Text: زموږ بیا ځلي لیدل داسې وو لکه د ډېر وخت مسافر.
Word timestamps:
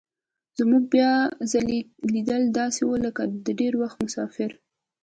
زموږ 0.57 0.83
بیا 0.93 1.11
ځلي 1.51 1.79
لیدل 2.13 2.43
داسې 2.59 2.81
وو 2.83 2.95
لکه 3.05 3.21
د 3.45 3.47
ډېر 3.59 3.73
وخت 3.81 3.97
مسافر. 4.05 4.51